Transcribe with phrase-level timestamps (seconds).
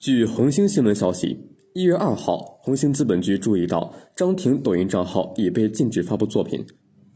[0.00, 1.36] 据恒星新闻消息，
[1.72, 6.64] 一月二号，恒星资本局注意到张庭抖音账号已被禁止发布作品。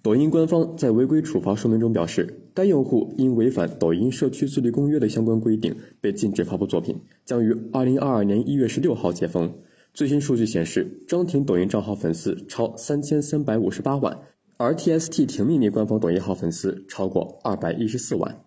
[0.03, 9.55] 抖音官方在违规处罚说明中表示，该用户因违反抖音社区自律公约的相关规定，被禁止发布作品，将于二零二二年一月十六号解封。
[9.95, 14.19] 最新数据显示，张庭抖音账号粉丝超三千三百五十八万，
[14.57, 18.43] 而 TST 婷秘密官方抖音号粉丝超过二百一十四万。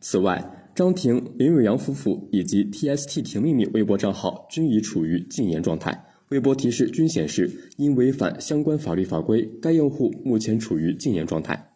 [0.00, 6.04] 此外，张庭、林伟阳夫妇以及 TST 婷秘密微博账号均已处于禁言状态。
[6.28, 11.72] 微博提示均显示，因违反相关法律法规，该用户目前处于禁言状态。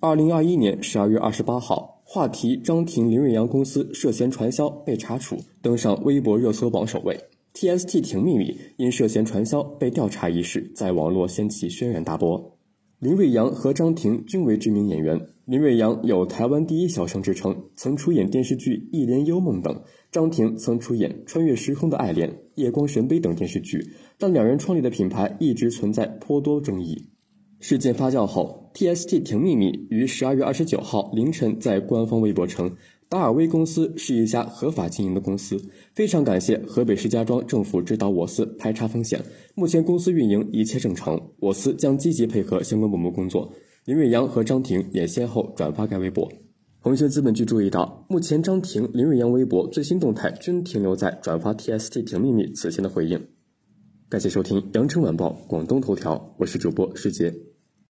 [0.00, 7.18] 二零二一年十二月二十八号，话题张庭林瑞阳公司涉嫌传销被查处，登上微博热搜榜首位。
[7.54, 12.55] TST 婷秘密因涉嫌传销被调查一事，在网络掀起轩然大波。
[12.98, 15.20] 林瑞阳和张庭均为知名演员。
[15.44, 19.74] 林瑞阳有“台湾第一小生”之称，曾出演电视剧《一帘幽梦》等；
[20.10, 23.86] 张庭曾出演《穿越时空的爱恋》《夜光神杯》等电视剧，
[24.18, 27.10] 但两人创立的品牌一直存在颇多争议。
[27.60, 32.76] 事件发酵后，TST 婷秘密于十二月二十九号凌晨在官方微博称。
[33.08, 35.56] 达尔威公司是一家合法经营的公司，
[35.94, 39.22] 非常感谢河北石家庄政府指导我司排查风险。
[39.54, 43.52] 目前公司运营一切正常，我司将积极配合相关部门工作。
[43.84, 46.28] 林瑞阳和张婷也先后转发该微博。
[46.80, 53.24] 红星资本局注意到，目前张婷、林瑞阳微博最新动态均停留在转发 TST 挺秘密此前的回应。
[54.08, 57.32] 感谢收听羊城晚报广东头条，我是主播世杰。